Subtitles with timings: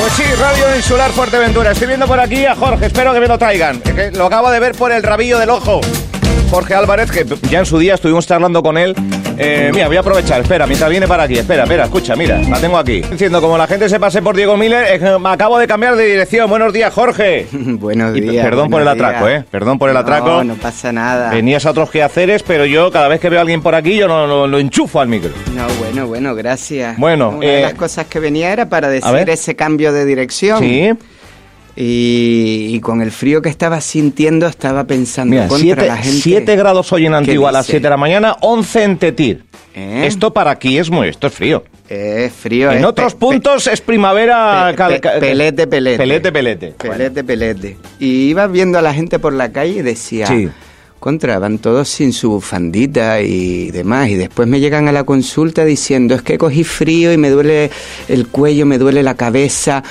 [0.00, 1.72] Pues sí, Radio Insular Fuerteventura.
[1.72, 3.80] Estoy viendo por aquí a Jorge, espero que me lo traigan.
[3.80, 5.82] Que lo acabo de ver por el rabillo del ojo.
[6.50, 8.96] Jorge Álvarez, que ya en su día estuvimos charlando con él.
[9.38, 11.38] Eh, mira, voy a aprovechar, espera, mientras viene para aquí.
[11.38, 13.00] Espera, espera, escucha, mira, la tengo aquí.
[13.00, 16.04] Diciendo, como la gente se pase por Diego Miller, que me acabo de cambiar de
[16.06, 16.48] dirección.
[16.50, 17.46] Buenos días, Jorge.
[17.52, 18.44] Buenos Y días.
[18.44, 19.42] perdón por el atraco, días.
[19.42, 19.46] ¿eh?
[19.50, 20.28] Perdón por el atraco.
[20.28, 21.30] No, no pasa nada.
[21.30, 24.08] Venías a otros quehaceres, pero yo cada vez que veo a alguien por aquí, yo
[24.08, 25.30] no, no- lo enchufo al micro.
[25.54, 26.96] No, bueno, bueno, gracias.
[26.98, 30.58] Bueno, Una de eh, las cosas que venía era para decir ese cambio de dirección.
[30.60, 30.90] Sí.
[31.76, 36.20] Y, y con el frío que estaba sintiendo, estaba pensando Mira, contra la gente.
[36.20, 37.72] 7 grados hoy en Antigua a las dice?
[37.78, 39.44] 7 de la mañana, 11 en Tetir.
[39.74, 40.02] ¿Eh?
[40.06, 41.62] Esto para aquí es muy, esto es frío.
[41.88, 42.70] Es frío.
[42.72, 44.74] En es otros puntos es primavera.
[44.76, 45.98] pe- pe- pelete, pelete.
[45.98, 46.66] Pelete, pelete.
[46.78, 47.76] Pelete, pelete.
[47.98, 50.48] Y iba viendo a la gente por la calle y decía, Sí.
[51.00, 54.08] contra, van todos sin su bufandita y demás.
[54.10, 57.70] Y después me llegan a la consulta diciendo, es que cogí frío y me duele
[58.08, 59.82] el cuello, me duele la cabeza.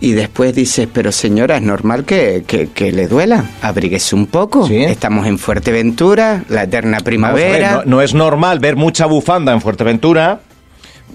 [0.00, 3.44] Y después dices, pero señora, es normal que, que, que le duela.
[3.62, 4.66] Abríguese un poco.
[4.66, 4.76] Sí.
[4.84, 7.72] Estamos en Fuerteventura, la eterna ver, primavera.
[7.76, 10.40] no, no es normal ver mucha bufanda en Fuerteventura,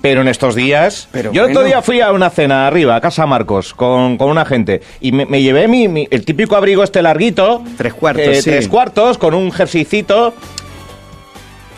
[0.02, 1.07] pero en estos días.
[1.13, 4.30] Pero yo el otro día fui a una cena arriba, a Casa Marcos, con, con
[4.30, 7.63] una gente, y me, me llevé mi, mi- el típico abrigo este larguito.
[7.77, 8.49] Tres cuartos, eh, sí.
[8.49, 10.33] Tres cuartos, con un jerseycito.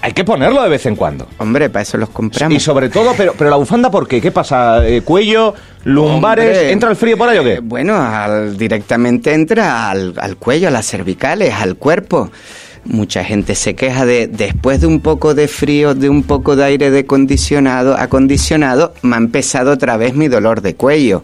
[0.05, 1.27] Hay que ponerlo de vez en cuando.
[1.39, 2.55] Hombre, para eso los compramos.
[2.55, 4.21] Y sobre todo, pero, pero la bufanda, ¿por qué?
[4.21, 4.87] ¿Qué pasa?
[4.87, 5.55] Eh, ¿Cuello?
[5.83, 6.45] ¿Lumbares?
[6.45, 7.53] Hombre, ¿Entra el frío por ahí o qué?
[7.55, 12.29] eh, Bueno, al- directamente entra al, al cuello, a las cervicales, al cuerpo.
[12.83, 16.65] Mucha gente se queja de, después de un poco de frío, de un poco de
[16.65, 21.23] aire acondicionado, acondicionado, me ha empezado otra vez mi dolor de cuello.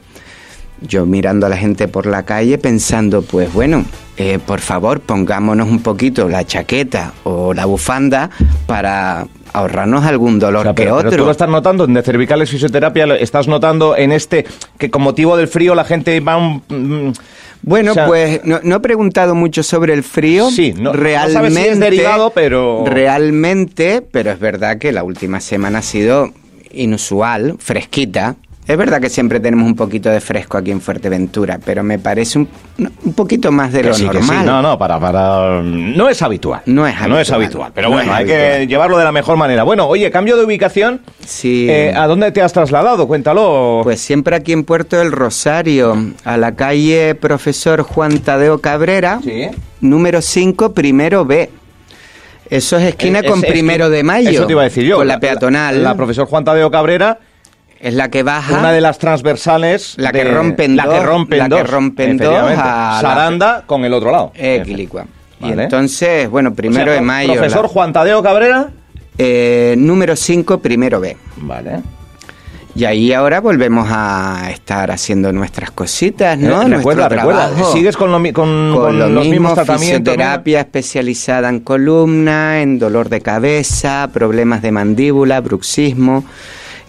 [0.82, 3.86] Yo mirando a la gente por la calle pensando, pues bueno,
[4.18, 8.30] eh, por favor pongámonos un poquito la chaqueta o la bufanda
[8.66, 11.20] para ahorrarnos algún dolor O sea, que pero, pero otro.
[11.20, 14.46] tú lo estás notando en de cervicales fisioterapia, lo estás notando en este
[14.80, 16.64] que con motivo del frío la gente va un...
[16.70, 17.12] mm,
[17.62, 20.50] Bueno, O sea, pues no, no he preguntado mucho sobre el frío.
[20.50, 21.34] Sí, no- no realmente.
[21.34, 26.31] sabes si es derivado, pero- Realmente, pero es verdad que la última semana ha sido
[26.72, 28.36] inusual, fresquita.
[28.72, 32.40] Es verdad que siempre tenemos un poquito de fresco aquí en Fuerteventura, pero me parece
[32.40, 32.48] un,
[33.04, 34.24] un poquito más de lo sí, normal.
[34.24, 34.46] sí.
[34.46, 35.62] No, no, para, para...
[35.62, 36.62] No es habitual.
[36.68, 37.42] No es No es habitual.
[37.44, 37.72] habitual.
[37.76, 38.68] Pero No bueno, hay que habitual.
[38.70, 39.64] llevarlo de la mejor manera.
[39.64, 41.02] Bueno, oye, cambio de ubicación.
[41.26, 41.68] Sí.
[41.70, 43.08] Eh, ¿A dónde te has trasladado?
[43.08, 43.82] Cuéntalo.
[43.84, 49.48] Pues siempre aquí en Puerto del Rosario, a la calle Profesor Juan Tadeo Cabrera, Sí.
[49.82, 51.50] número 5, primero B.
[52.50, 54.30] Eso es esquina Es- con es- primero de mayo.
[54.30, 54.98] Eso te iba a decir yo.
[54.98, 55.84] Con la peatonal.
[55.84, 57.20] La, profesor Juan Tadeo Cabrera,
[57.81, 58.58] es la que baja.
[58.59, 59.94] una de las transversales.
[59.97, 61.69] La que de- rompen La que dos, rompen la que dos.
[61.69, 64.31] rompen dos a la- Saranda con el otro lado.
[64.36, 65.06] Equilicua.
[65.40, 65.64] Y Vale.
[65.64, 67.34] entonces, bueno, primero O sea, de mayo.
[67.34, 68.70] Profesor la- Juan Tadeo Cabrera.
[69.18, 71.18] eh, número 5, primero B.
[71.38, 71.80] Vale.
[72.74, 76.62] Y ahí ahora volvemos a estar haciendo nuestras cositas, ¿no?
[76.62, 77.50] Eh, recuerda, recuerda.
[77.74, 80.00] Sigues con, lo con, con, con lo los mismo, mismos tratamientos.
[80.14, 86.24] fisioterapia especializada en columna, en dolor de cabeza, problemas de mandíbula, bruxismo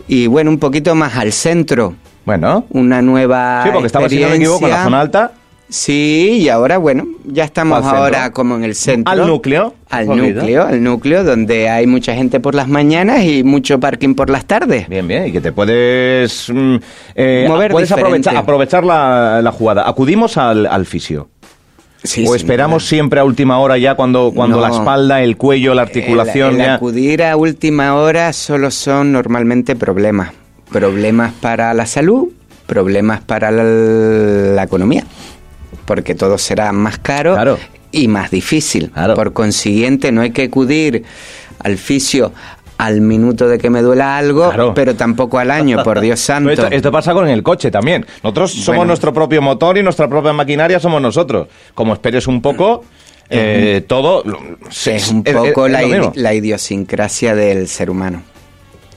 [0.08, 2.66] y bueno, un poquito más al centro, Bueno.
[2.70, 5.32] una nueva Sí, porque estaba, si no me equivoco, en la zona alta.
[5.68, 9.10] Sí, y ahora bueno, ya estamos ahora como en el centro.
[9.10, 9.74] Al núcleo.
[9.88, 14.28] Al núcleo, al núcleo donde hay mucha gente por las mañanas y mucho parking por
[14.28, 14.86] las tardes.
[14.90, 16.76] Bien, bien, y que te puedes mm,
[17.14, 18.28] eh, Mover puedes diferente.
[18.28, 19.88] aprovechar, aprovechar la, la jugada.
[19.88, 21.30] Acudimos al, al fisio.
[22.04, 24.62] Sí, o esperamos siempre a última hora ya cuando, cuando No.
[24.62, 26.74] la espalda, el cuello, la articulación El, el ya.
[26.74, 30.32] acudir a última hora solo son normalmente problemas.
[30.70, 32.28] Problemas para la salud,
[32.66, 35.04] problemas para la, la economía.
[35.84, 37.58] Porque todo será más caro Claro.
[37.92, 38.90] y más difícil.
[38.90, 39.14] Claro.
[39.14, 41.04] Por consiguiente, no hay que acudir
[41.60, 42.32] al fisio
[42.78, 44.74] al minuto de que me duela algo, Claro.
[44.74, 46.50] pero tampoco al año, por Dios santo.
[46.50, 48.04] Esto, esto pasa con el coche también.
[48.22, 48.84] Nosotros somos Bueno.
[48.86, 51.46] nuestro propio motor y nuestra propia maquinaria somos nosotros.
[51.74, 52.84] Como esperes un poco,
[53.30, 54.24] eh, todo...
[54.86, 58.22] es un poco es la, la idiosincrasia del ser humano.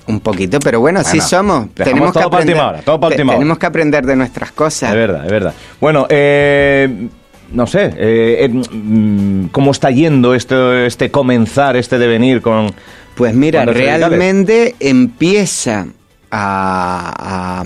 [0.08, 1.68] Un poquito, pero bueno, Bueno, somos.
[1.74, 4.90] dejamos todo para última hora, todo te- tenemos que aprender de nuestras cosas.
[4.92, 5.54] Es verdad, es verdad.
[5.82, 7.08] Bueno, eh,
[7.52, 12.72] no sé, eh, eh, mm, ¿cómo está yendo este, este comenzar, este devenir con...
[13.16, 15.88] Pues mira, realmente empieza
[16.32, 17.64] a,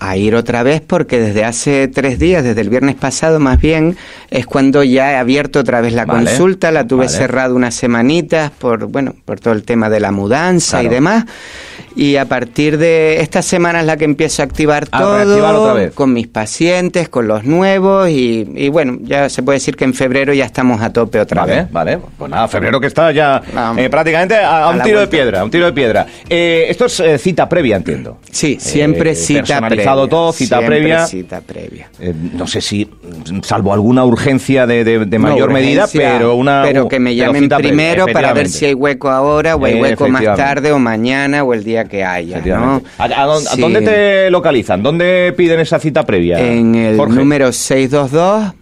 [0.00, 3.96] a- ir otra vez porque desde hace tres días, desde el viernes pasado más bien,
[4.30, 7.16] es cuando ya he abierto otra vez la Vale, consulta, la tuve vale.
[7.16, 11.24] cerrada unas semanitas por, bueno, por todo el tema de la mudanza y demás.
[11.96, 15.72] Y a partir de esta semana es la que empiezo a activar A todo otra
[15.74, 15.92] vez.
[15.92, 19.94] con mis pacientes, con los nuevos y, y bueno, ya se puede decir que en
[19.94, 21.72] febrero ya estamos a tope otra Vale, vez.
[21.72, 21.98] vale.
[22.18, 23.42] Pues nada, febrero que está ya
[23.76, 26.06] eh, prácticamente a, un tiro de piedra, un tiro de piedra.
[26.28, 28.18] Eh, estos, eh, siempre cita previa, entiendo.
[28.30, 30.10] Sí, siempre Eh, cita personalizado previa.
[30.10, 31.06] todo, cita Siempre previa.
[31.06, 31.90] cita previa.
[32.00, 32.88] Eh, no sé si,
[33.42, 36.62] salvo alguna urgencia de, de- de mayor No, medida, pero una.
[36.64, 39.80] pero que me llamen cita previa, primero para ver si hay hueco ahora o hay
[39.80, 42.38] hueco más tarde o mañana o el día que haya.
[42.98, 43.60] ¿A, a dónde, a Sí.
[43.60, 44.82] dónde te localizan?
[44.82, 46.38] ¿Dónde piden esa cita previa?
[46.40, 47.14] En el Jorge?
[47.16, 48.52] número 622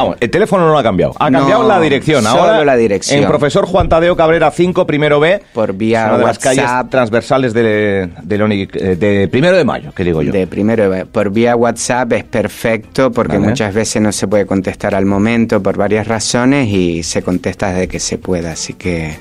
[0.00, 0.04] 894875.
[0.04, 1.12] Vamos, el teléfono no lo ha cambiado.
[1.18, 2.22] Ha No, cambiado la dirección.
[2.24, 3.20] solo Ahora, la dirección.
[3.22, 5.42] En Profesor Juan Tadeo Cabrera 5, primero B.
[5.52, 9.92] Por vía una de las calles transversales de, de, Leoni- eh, de primero de mayo,
[9.94, 10.32] que digo yo.
[10.32, 13.48] De primero, por vía WhatsApp es perfecto porque Vale.
[13.50, 17.88] muchas veces no se puede contestar al momento por varias razones y se contesta desde
[17.88, 19.16] que se pueda, así que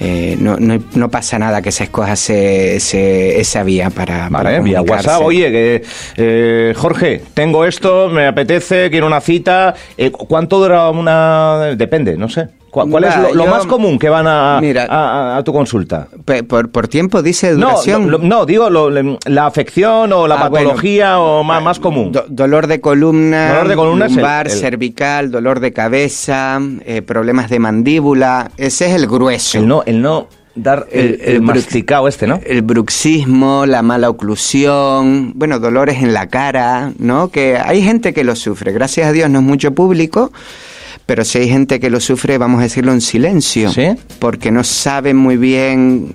[0.00, 4.50] eh, no, no, no pasa nada que se escoja ese, ese- esa vía para, para
[4.50, 4.80] Vale, vía.
[4.82, 5.22] WhatsApp.
[5.22, 5.82] Oye, que,
[6.16, 9.74] eh, Jorge, tengo esto, me apetece, quiero una cita.
[9.96, 11.74] Eh, ¿Cuánto dura una...?
[11.76, 12.48] Depende, no sé.
[12.70, 14.86] ¿Cuál, cuál es lo, lo yo- más común que van a, Mira.
[14.90, 16.08] a, a- a tu consulta?
[16.46, 18.10] Por, por tiempo dice No, duración.
[18.10, 20.68] lo- no, digo lo- la afección o la Ah, bueno.
[20.68, 22.12] patología o más, más común.
[22.12, 27.48] Do- dolor de columna, Dolor de columna el- el- cervical, dolor de cabeza, eh, problemas
[27.50, 28.50] de mandíbula.
[28.56, 29.58] Ese es el grueso.
[29.58, 32.40] el no, el no dar el, el masticado este, ¿no?
[32.44, 37.28] El bruxismo, la mala oclusión, bueno, dolores en la cara, ¿no?
[37.28, 38.72] Que hay gente que lo sufre.
[38.72, 40.32] Gracias a Dios no es mucho público,
[41.08, 43.72] pero si hay gente que lo sufre, vamos a decirlo en silencio.
[43.72, 43.86] ¿Sí?
[44.18, 46.14] Porque no saben muy bien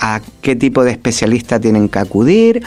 [0.00, 2.62] a qué tipo de especialista tienen que acudir.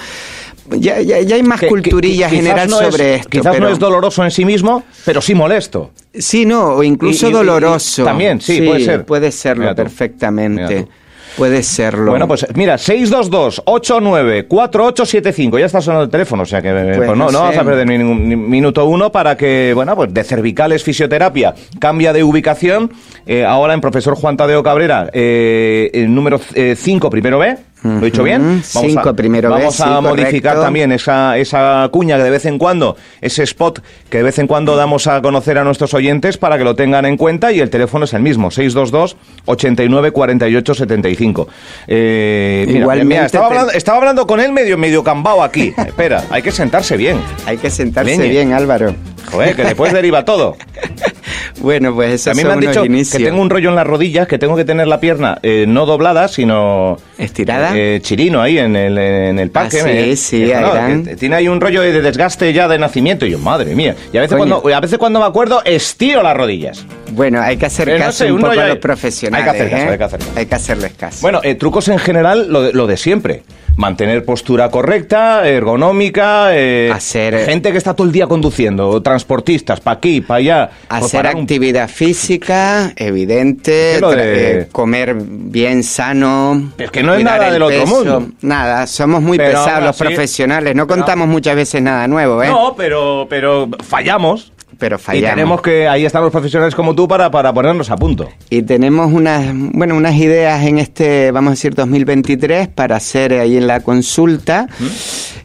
[0.70, 3.30] Ya, ya, ya hay más Que- culturilla que- general no es- sobre esto.
[3.30, 5.92] Quizás pero- no es doloroso en sí mismo, pero sí molesto.
[6.14, 8.04] Sí, no, o incluso Y- y- y- doloroso.
[8.04, 9.06] también, sí, puede ser.
[9.06, 10.82] Puede serlo Mira tú, mira perfectamente.
[10.84, 10.90] tú.
[11.38, 12.12] Puede serlo.
[12.12, 15.60] Bueno, pues mira, 622-89-4875.
[15.60, 17.88] Ya está sonando el teléfono, o sea que eh, Pues pues no, no a perder
[17.88, 17.98] ni
[18.36, 22.92] minuto uno para que, bueno, pues de cervicales fisioterapia cambia de ubicación.
[23.26, 27.58] eh, ahora en Profesor Juan Tadeo Cabrera, eh, el número 5, primero B.
[27.86, 28.58] ¿Lo he dicho bien?
[28.58, 30.62] Ujú, cinco, primero B, Vamos a modificar correcto.
[30.62, 34.48] también esa, esa cuña que de vez en cuando, ese spot que de vez en
[34.48, 37.70] cuando damos a conocer a nuestros oyentes para que lo tengan en cuenta y el
[37.70, 41.48] teléfono es el mismo, 622 89 48 75.
[41.88, 45.74] Eh, mira, mira, estaba, hablando, estaba hablando con él medio, medio cambao aquí.
[45.86, 47.20] Espera, hay que sentarse bien.
[47.46, 48.30] Hay que sentarse Leñe.
[48.30, 48.96] bien, Álvaro.
[49.32, 50.56] Joder, que después deriva todo.
[51.62, 53.18] Bueno, pues esos A mí me son han dicho inicios.
[53.18, 55.86] que tengo un rollo en las rodillas, que tengo que tener la pierna eh, no
[55.86, 56.98] doblada, sino...
[57.18, 57.72] ¿Estirada?
[57.76, 59.80] eh, chirino ahí en el, en el parque.
[59.82, 63.26] Ah, sí, sí, no, tiene ahí un rollo de desgaste ya de nacimiento.
[63.26, 63.96] Y yo, madre mía.
[64.12, 64.60] Y a veces, Coño.
[64.62, 66.86] cuando, a veces cuando me acuerdo, estiro las rodillas.
[67.12, 69.48] Bueno, hay que hacer no caso sé, un poco a los profesionales.
[69.48, 69.92] hay que hacer caso, ¿eh?
[69.92, 70.40] hay que hacer caso.
[70.40, 71.18] Hay que hacerles caso.
[71.22, 73.44] Bueno, eh, trucos en general, lo de, lo de siempre.
[73.78, 79.98] Mantener postura correcta, ergonómica, eh, Hacer- gente que está todo el día conduciendo, transportistas, para
[79.98, 80.70] aquí, para allá.
[80.88, 86.72] pues Hacer un- actividad física, evidente, de- eh, comer bien sano.
[86.78, 87.96] Es que no es nada el del otro peso.
[87.96, 88.28] mundo.
[88.42, 90.74] Nada, somos muy Pero pesados los profesionales.
[90.74, 92.48] No contamos muchas veces nada nuevo, ¿eh?
[92.48, 94.54] No, pero, pero fallamos.
[94.78, 95.30] Pero Y fallamos.
[95.36, 98.30] tenemos que, ahí están los profesionales como tú para, para ponernos a punto.
[98.50, 103.58] Y tenemos unas, bueno, unas ideas en este, vamos a decir, 2023 para hacer ahí
[103.58, 104.68] en la consulta.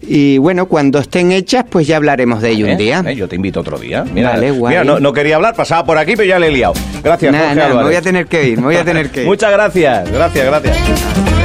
[0.03, 3.03] Y bueno, cuando estén hechas, pues ya hablaremos de ello un día.
[3.07, 3.15] ¿Eh?
[3.15, 4.05] Yo te invito otro día.
[4.13, 4.73] Mira, Vale, guay.
[4.73, 6.73] mira, no, no quería hablar, pasaba por aquí, pero ya le he liado.
[7.03, 9.21] Gracias, Nada, Jorge nada, me voy a tener que ir, me voy a tener que
[9.23, 9.27] ir.
[9.27, 11.40] Muchas gracias, gracias, gracias.